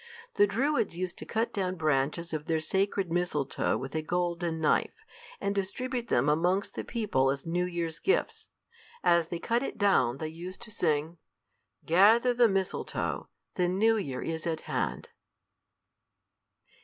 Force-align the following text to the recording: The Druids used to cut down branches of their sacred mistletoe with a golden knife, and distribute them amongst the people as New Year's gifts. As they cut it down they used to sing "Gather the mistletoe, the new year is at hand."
The 0.33 0.47
Druids 0.47 0.97
used 0.97 1.19
to 1.19 1.27
cut 1.27 1.53
down 1.53 1.75
branches 1.75 2.33
of 2.33 2.47
their 2.47 2.59
sacred 2.59 3.11
mistletoe 3.11 3.77
with 3.77 3.93
a 3.93 4.01
golden 4.01 4.59
knife, 4.59 5.05
and 5.39 5.53
distribute 5.53 6.07
them 6.07 6.27
amongst 6.27 6.73
the 6.73 6.83
people 6.83 7.29
as 7.29 7.45
New 7.45 7.65
Year's 7.67 7.99
gifts. 7.99 8.47
As 9.03 9.27
they 9.27 9.37
cut 9.37 9.61
it 9.61 9.77
down 9.77 10.17
they 10.17 10.27
used 10.29 10.63
to 10.63 10.71
sing 10.71 11.19
"Gather 11.85 12.33
the 12.33 12.49
mistletoe, 12.49 13.29
the 13.53 13.67
new 13.67 13.95
year 13.95 14.23
is 14.23 14.47
at 14.47 14.61
hand." 14.61 15.09